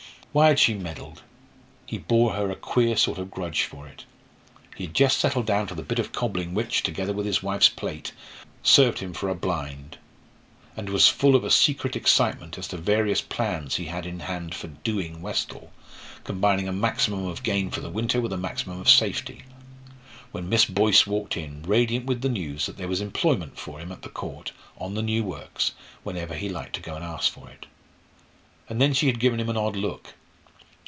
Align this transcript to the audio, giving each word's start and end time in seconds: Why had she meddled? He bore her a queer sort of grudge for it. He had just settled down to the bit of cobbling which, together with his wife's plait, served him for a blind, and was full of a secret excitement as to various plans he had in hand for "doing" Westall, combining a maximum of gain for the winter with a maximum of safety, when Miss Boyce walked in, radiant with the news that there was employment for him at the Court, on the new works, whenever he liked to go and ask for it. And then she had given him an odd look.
Why 0.33 0.47
had 0.47 0.59
she 0.59 0.75
meddled? 0.75 1.23
He 1.85 1.97
bore 1.97 2.35
her 2.35 2.49
a 2.49 2.55
queer 2.55 2.95
sort 2.95 3.17
of 3.17 3.29
grudge 3.29 3.63
for 3.63 3.85
it. 3.85 4.05
He 4.77 4.85
had 4.85 4.93
just 4.93 5.17
settled 5.17 5.45
down 5.45 5.67
to 5.67 5.75
the 5.75 5.83
bit 5.83 5.99
of 5.99 6.13
cobbling 6.13 6.53
which, 6.53 6.83
together 6.83 7.11
with 7.11 7.25
his 7.25 7.43
wife's 7.43 7.67
plait, 7.67 8.13
served 8.63 8.99
him 8.99 9.11
for 9.11 9.27
a 9.27 9.35
blind, 9.35 9.97
and 10.77 10.87
was 10.89 11.09
full 11.09 11.35
of 11.35 11.43
a 11.43 11.51
secret 11.51 11.97
excitement 11.97 12.57
as 12.57 12.69
to 12.69 12.77
various 12.77 13.19
plans 13.19 13.75
he 13.75 13.87
had 13.87 14.05
in 14.05 14.21
hand 14.21 14.55
for 14.55 14.67
"doing" 14.69 15.21
Westall, 15.21 15.73
combining 16.23 16.69
a 16.69 16.71
maximum 16.71 17.25
of 17.25 17.43
gain 17.43 17.69
for 17.69 17.81
the 17.81 17.89
winter 17.89 18.21
with 18.21 18.31
a 18.31 18.37
maximum 18.37 18.79
of 18.79 18.89
safety, 18.89 19.43
when 20.31 20.47
Miss 20.47 20.63
Boyce 20.63 21.05
walked 21.05 21.35
in, 21.35 21.61
radiant 21.63 22.05
with 22.05 22.21
the 22.21 22.29
news 22.29 22.67
that 22.67 22.77
there 22.77 22.87
was 22.87 23.01
employment 23.01 23.59
for 23.59 23.79
him 23.81 23.91
at 23.91 24.01
the 24.03 24.07
Court, 24.07 24.53
on 24.77 24.93
the 24.93 25.01
new 25.01 25.25
works, 25.25 25.73
whenever 26.03 26.35
he 26.35 26.47
liked 26.47 26.75
to 26.75 26.81
go 26.81 26.95
and 26.95 27.03
ask 27.03 27.29
for 27.29 27.49
it. 27.49 27.65
And 28.69 28.79
then 28.81 28.93
she 28.93 29.07
had 29.07 29.19
given 29.19 29.37
him 29.41 29.49
an 29.49 29.57
odd 29.57 29.75
look. 29.75 30.13